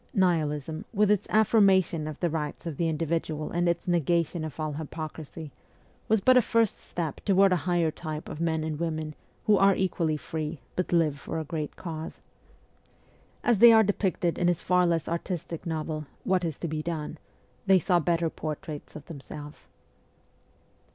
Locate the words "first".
6.41-6.79